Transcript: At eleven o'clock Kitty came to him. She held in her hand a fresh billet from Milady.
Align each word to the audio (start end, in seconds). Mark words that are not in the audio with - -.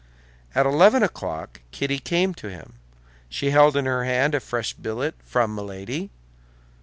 At 0.55 0.65
eleven 0.65 1.03
o'clock 1.03 1.61
Kitty 1.69 1.99
came 1.99 2.33
to 2.33 2.49
him. 2.49 2.79
She 3.29 3.51
held 3.51 3.77
in 3.77 3.85
her 3.85 4.03
hand 4.03 4.33
a 4.33 4.39
fresh 4.39 4.73
billet 4.73 5.13
from 5.23 5.53
Milady. 5.53 6.09